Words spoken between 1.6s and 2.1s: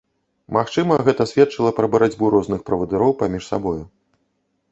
пра